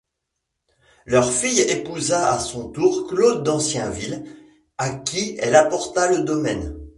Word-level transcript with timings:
Leur 1.05 1.31
fille 1.31 1.59
épousa 1.59 2.33
à 2.33 2.39
son 2.39 2.69
tour 2.71 3.05
Claude 3.07 3.43
d'Ancienville, 3.43 4.23
à 4.79 4.95
qui 4.95 5.37
elle 5.39 5.55
apporta 5.55 6.09
le 6.11 6.23
domaine. 6.23 6.75